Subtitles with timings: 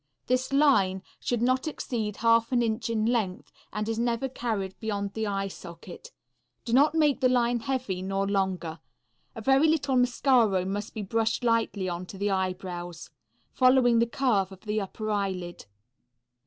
[0.25, 5.13] This line should not exceed half an inch in length and is never carried beyond
[5.13, 6.11] the eye socket.
[6.65, 8.79] Do not make the line heavy nor longer.
[9.35, 13.11] A very little mascaro must be brushed lightly on to the eyebrows,
[13.51, 15.67] following the curve of the upper eyelid.